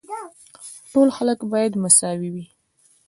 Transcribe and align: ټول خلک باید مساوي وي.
ټول 0.91 1.09
خلک 1.17 1.39
باید 1.51 1.73
مساوي 1.83 2.29
وي. 2.33 2.45